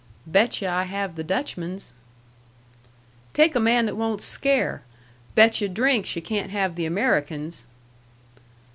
[0.25, 1.93] "Bet yu' I have the Dutchman's."
[3.35, 4.81] "Take a man that won't scare.
[5.35, 7.67] Bet yu' drinks yu' can't have the American's."